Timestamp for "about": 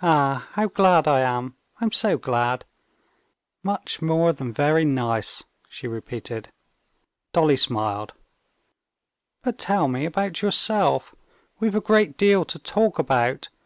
10.06-10.40, 12.98-13.50